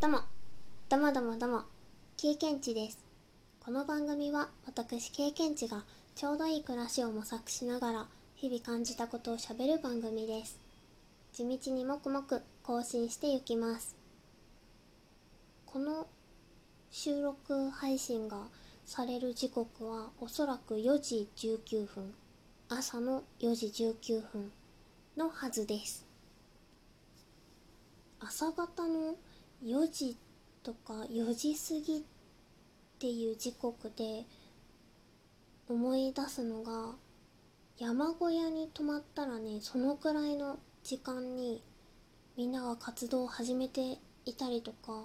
[0.00, 0.20] どうも、
[0.88, 1.62] どうもどうもどうも、
[2.16, 3.04] 経験値です。
[3.62, 5.84] この番組は私経験値が
[6.14, 10.58] ちょうどいい暮らしを模索しながら日々感じたことをしゃべる番組です。
[11.34, 13.94] 地道にもくもく更新していきます。
[15.66, 16.06] この
[16.90, 18.44] 収録配信が
[18.86, 22.14] される時刻はおそらく4時19分、
[22.70, 24.50] 朝の4時19分
[25.18, 26.06] のはずです。
[28.18, 29.16] 朝方の
[29.64, 30.16] 4時
[30.62, 32.02] とか4時過ぎっ
[32.98, 34.24] ていう時刻で
[35.68, 36.94] 思い出すのが
[37.78, 41.62] 山小屋に泊まったらねそのくらいの時間に
[42.36, 45.04] みんなが活動を始めていたりとか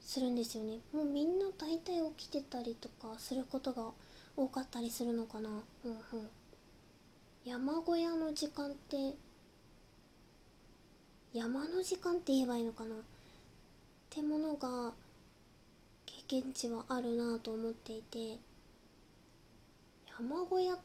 [0.00, 0.78] するんですよね。
[0.92, 3.90] もうみんな大体起きてたりとかすることが
[4.36, 5.48] 多かったりするのかな。
[5.50, 5.98] うんうん。
[7.44, 9.14] 山小屋の時間って
[11.32, 12.94] 山の時間って言えばいいのかな。
[14.10, 14.94] ってものが
[16.06, 18.38] 経験値はあるなと思っていて
[20.18, 20.78] 山小屋っ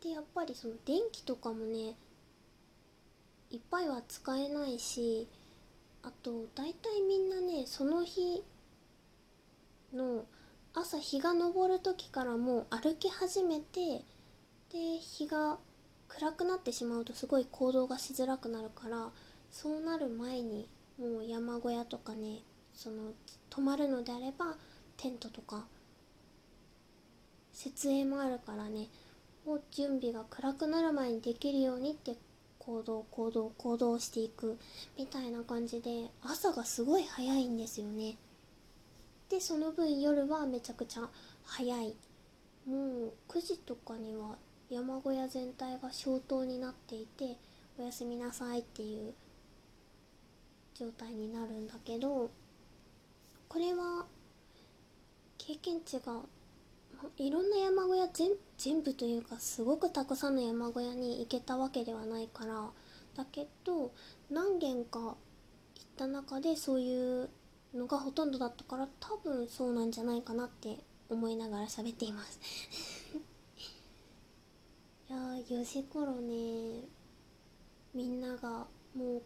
[0.00, 1.96] てやっぱりその電気とかもね
[3.50, 5.26] いっぱいは使えないし
[6.02, 8.42] あと大体みんなねその日
[9.92, 10.24] の
[10.72, 14.04] 朝日が昇る時からもう歩き始めて
[14.72, 15.58] で日が
[16.08, 19.10] 暗くなってしまうとすごい行動がしづらくなるから
[19.50, 20.68] そうなる前に
[20.98, 22.38] もう山小屋とかね
[22.74, 23.12] その
[23.48, 24.56] 泊まるのであれば
[24.96, 25.64] テントとか
[27.52, 28.88] 設営もあるからね
[29.46, 32.14] もう準備が暗くなる前にできるようにって
[32.58, 34.58] 行動行動行動していく
[34.98, 38.16] みたいな感じで朝がすごい早いんですよね。
[39.28, 41.08] でその分夜はめちゃくちゃ
[41.44, 41.94] 早い。
[42.66, 44.36] もう9時とかには
[44.68, 47.36] 山小屋全体が消灯になっていて
[47.78, 49.14] おやすみなさいっていう
[50.74, 52.30] 状態になるんだけど
[53.50, 54.06] これは
[55.36, 56.22] 経験値が
[57.16, 58.08] いろんな山小屋
[58.56, 62.70] 全部というかすごくたくさんの山小屋に行けたわけではないから
[63.16, 63.90] だけど
[64.30, 65.14] 何軒か行っ
[65.96, 67.28] た中でそういう
[67.74, 70.78] のがほとんどだったから多分そうなんじゃないかなって
[71.08, 72.38] 思いながら喋っています。
[75.10, 76.84] いやー4時頃ね
[77.92, 79.22] みんながもう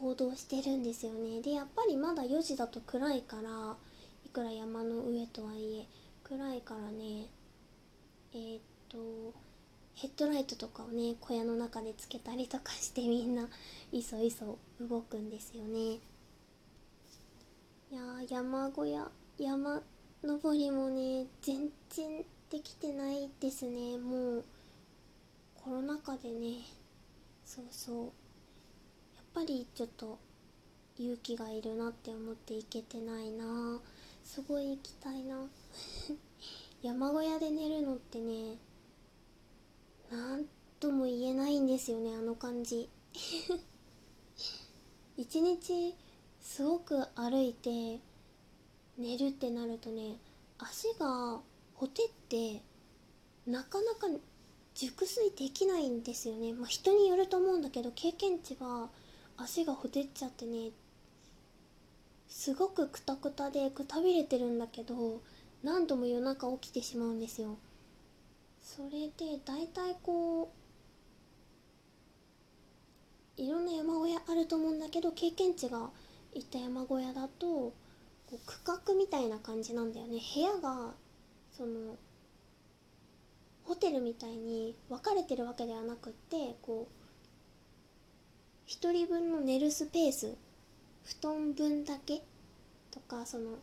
[0.00, 1.40] 行動してるんですよね。
[1.40, 3.76] でやっぱりまだ4時だと暗いから
[4.26, 5.86] いくら山の上とはいえ
[6.24, 7.26] 暗いからね
[8.34, 9.32] えー、っと
[9.94, 13.48] ヘッドライトとかをね小屋の中でつけたりとかしてみんな
[13.92, 15.98] いそいそ動くんですよね。
[17.90, 19.80] いや山小屋山
[20.24, 23.96] 登りもね全然できてないですね。
[23.98, 24.44] もう
[25.62, 26.56] コロナ禍でね
[27.44, 28.23] そうそう。
[29.34, 30.18] ぱりちょっと
[30.96, 33.80] 勇気がいるなって思って行けてないな。
[34.22, 35.48] すごい行きたいな。
[36.82, 38.58] 山小屋で寝るのってね
[40.10, 40.46] 何
[40.78, 42.88] とも言えないんですよねあの感じ。
[45.16, 45.94] 一日
[46.40, 48.00] すごく歩いて
[48.96, 50.18] 寝るってなるとね
[50.58, 51.40] 足が
[51.74, 52.62] ほてって
[53.46, 54.08] なかなか
[54.74, 56.52] 熟睡できないんですよね。
[56.52, 58.90] まあ人によると思うんだけど経験値は
[59.36, 60.70] 足がほてっちゃってね
[62.28, 65.20] すごくくたくたでくたびれてるんだけど
[65.62, 67.56] 何度も夜中起きてしまうんですよ。
[68.60, 70.52] それで大体こ
[73.38, 75.90] ういろんな山小屋あると思うんだけど経験値が
[76.34, 77.74] 行った山小屋だとこ
[78.32, 80.18] う区画みたいな感じなんだよね。
[80.34, 80.92] 部屋が
[81.56, 81.96] その
[83.64, 87.03] ホテルみたいに分かれてるわけではなくってこう
[88.80, 90.34] 1人分の寝るスペース。
[91.04, 92.22] 布団分だけ。
[92.90, 93.58] とかその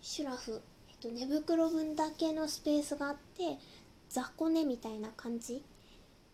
[0.00, 3.58] シュラフ、えっと、寝袋分だけのスペースがあって
[4.08, 5.62] 雑魚寝みたいな感じ。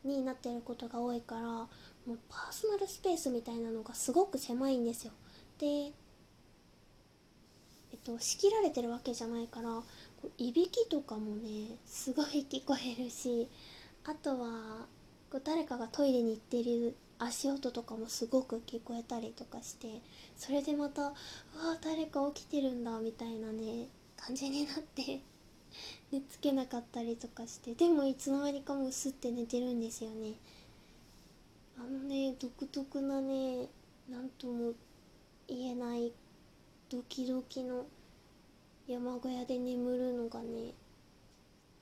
[0.05, 1.69] になってることが多いからも
[2.09, 5.13] うパーソナルスペースみたいなのがすごく狭いんですよ。
[5.59, 5.93] でえっ
[8.03, 9.81] と仕切られてるわけじゃないから
[10.39, 13.49] いびきとかもねすごい聞こえるし
[14.05, 14.87] あとは
[15.45, 20.01] 誰かがトイレに行ってる足音とかもすごく聞こえたりとかして
[20.37, 21.13] それでまたうわ
[21.83, 23.87] 誰か起きてるんだみたいなね
[24.17, 25.21] 感じになって
[26.13, 30.35] 寝つけなかったりとかしてでもいつの間にかもうすって寝てるんですよね。
[31.79, 33.67] あのね独特なね
[34.11, 34.73] 何とも
[35.49, 36.13] 言えない
[36.91, 37.87] ドキドキの
[38.87, 40.75] 山小屋で眠るのがね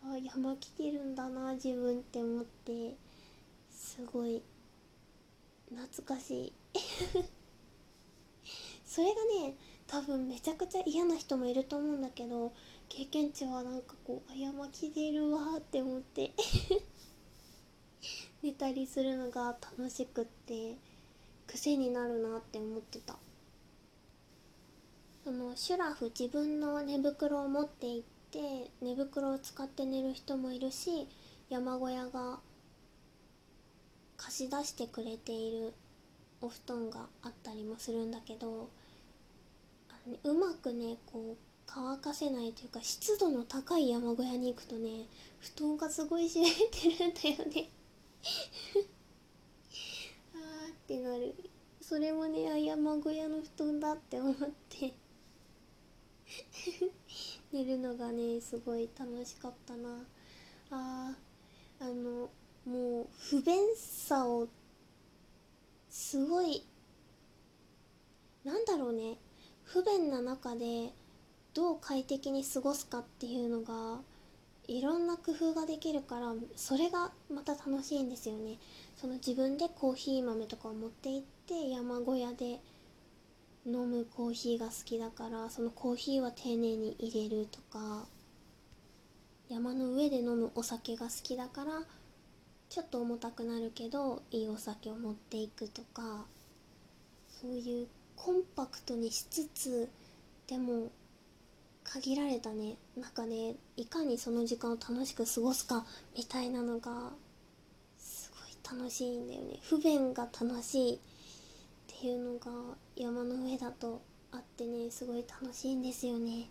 [0.04, 2.94] あ山来てるんだな自分って思って
[3.70, 4.42] すごい
[5.74, 6.52] 懐かしい。
[8.84, 9.56] それがね
[9.86, 12.52] 多分めちゃくちゃ嫌な人もいると思うんだけど
[12.88, 16.32] 経験値はなんかこうあやまきでるわって思って。
[18.42, 20.76] 寝たりするのが楽しくって
[21.46, 23.18] 癖になるなって思ってた。
[25.22, 31.06] そのシュラフ自分の寝袋を持って行って寝袋を使って寝る人もいるし
[31.50, 32.40] 山小屋が
[34.30, 35.74] 貸し出してくれている
[36.40, 38.70] お布団があったりもするんだけど
[39.88, 41.36] あの、ね、うまくねこう
[41.66, 45.06] 乾かせないというか湿度の高い山小屋に行くとね
[45.40, 47.70] 布団がすごい湿ってるんだよね。
[50.32, 51.34] あーってなる。
[51.80, 54.36] それもねあ山小屋の布団だって思っ
[54.68, 54.94] て。
[57.50, 60.06] 寝るのがねすごい楽しかったな。
[60.70, 62.30] あーあの
[62.66, 64.48] もう不便さを
[65.88, 66.64] すごい
[68.44, 69.18] なんだろうね。
[69.64, 70.92] 不便な中で
[71.54, 74.00] どう快適に過ごすかっていうのが
[74.66, 78.58] いろんな工夫ができるからそれがまた楽しいんですよね。
[78.96, 82.60] その自分でコーヒー豆とかを持って行って山小屋で
[83.66, 88.06] 飲むコーヒーが好きだからそのコーヒーは丁寧に入れるとか
[89.48, 91.82] 山の上で飲むお酒が好きだから
[92.70, 96.24] ちょっと重たくなるけどいいお酒を持っていくとか
[97.28, 99.88] そういうコンパクトにしつつ
[100.46, 100.92] でも
[101.82, 102.76] 限られたね。
[102.96, 105.84] 中でいかにその時間を楽しく過ごすか
[106.16, 107.10] みたいなのが
[107.98, 109.58] すごい楽しいんだよね。
[109.62, 110.98] 不便が楽しいっ
[111.88, 112.52] ていうのが
[112.94, 114.00] 山の上だと
[114.30, 116.48] あってねすごい楽しいんですよね。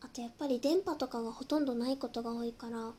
[0.00, 2.92] あとやっぱり電波とかがほとんどないことが多いから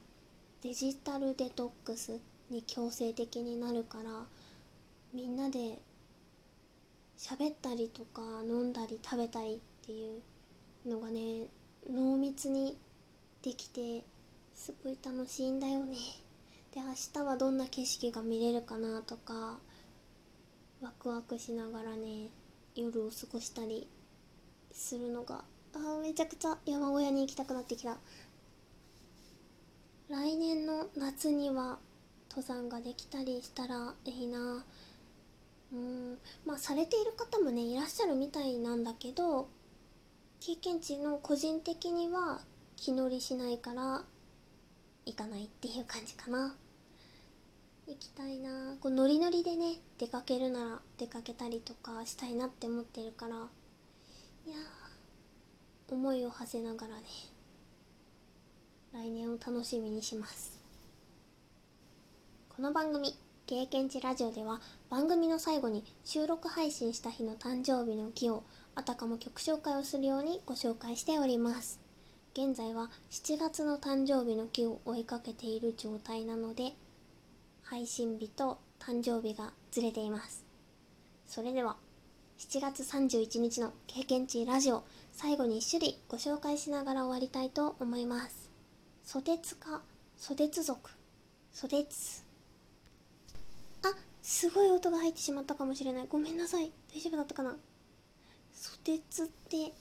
[0.62, 4.25] デジタルデトックスに強制的になるから
[5.13, 5.80] みんなで
[7.18, 11.48] 喋ったりとか飲んだり食べたりっていうのがね
[11.90, 12.78] 濃密に
[13.42, 14.04] できて
[14.56, 15.96] すごい楽しいんだよね。
[16.74, 19.57] で明日はどんな景色が見れるかなとか
[20.81, 22.30] ワクワクしながらね
[22.75, 23.88] 夜を過ごしたり
[24.72, 25.44] するのが
[25.74, 27.98] あめちゃくちゃ山小屋に行きたくなってきた。
[30.10, 31.78] 来年の夏には
[32.30, 34.64] 登山ができたりしたらいいな。
[35.74, 36.18] うん。
[36.46, 39.48] まあされている方もねいらっしゃるみたいなんだけど
[40.40, 42.42] 経験値の個人的には
[42.76, 44.04] 気乗りしないから
[45.06, 46.56] 行かないっていう感じかな。
[47.88, 48.76] 行きたいな。
[48.80, 53.40] こうノリノリでね出かけるなら出かけたりとかしたいなって思ってるからい
[54.50, 54.56] や
[55.92, 57.04] 思いを馳せながらね
[58.94, 60.59] 来年を楽しみにします。
[62.60, 63.18] この番組
[63.48, 64.60] 経験値ラジオでは
[64.90, 68.44] 番組の最後に収録配信した日の誕生日の木を
[68.76, 71.80] あたかも曲紹介をするようにご紹介しております。
[72.34, 76.74] 現在は7月の誕生日の木を追いかけている状態なので
[77.64, 80.44] 配信日と誕生日がずれています。
[81.28, 81.78] それでは
[82.40, 84.84] 7月31日の経験値ラジオ
[85.14, 88.50] 最後に一種類ご紹介しながら終わりたいと思います。
[89.06, 89.82] ソテツか
[90.18, 90.90] ソテツ族
[91.54, 92.29] ソテツ
[94.30, 96.06] すごい音が入ってしまったかもしれない。
[96.08, 96.72] ごめんなさい。
[96.94, 97.58] 大丈夫だったかな。
[98.54, 99.74] ソテツって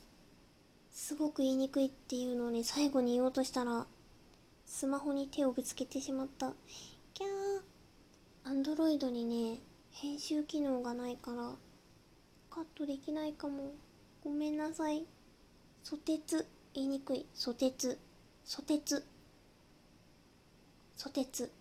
[0.90, 3.86] すごく言いにくいっていうのをね最後に言おうとしたら
[4.64, 6.54] スマホに手をぶつけてしまった。
[7.12, 7.30] キャー。
[8.44, 9.58] アンドロイドにね
[9.90, 11.52] 編集機能がないから
[12.50, 13.72] カットできないかも。
[14.24, 15.04] ごめんなさい。
[15.84, 17.26] ソテツ言いにくい。
[17.34, 17.98] ソテツ
[18.46, 19.04] ソテツ
[20.96, 21.52] ソテツ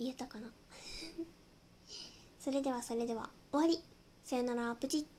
[0.00, 0.48] 言えたかな。
[2.38, 3.82] それではそれでは終わり。
[4.24, 5.17] さよならプチッ。